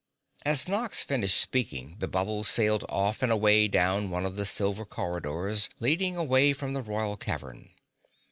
[0.43, 4.83] As Nox finished speaking the bubble sailed off and away down one of the silver
[4.83, 7.69] corridors leading away from the royal cavern.